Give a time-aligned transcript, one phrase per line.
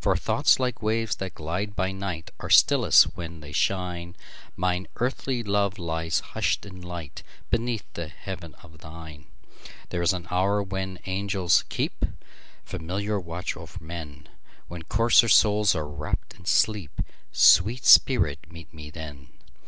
[0.00, 4.16] For thoughts, like waves that glide by night, Are stillest when they shine;
[4.56, 9.26] Mine earthly love lies hush'd in lightBeneath the heaven of thine.
[9.90, 14.28] There is an hour when angels keepFamiliar watch o'er men,
[14.66, 19.28] When coarser souls are wrapp'd in sleep—Sweet spirit, meet me then!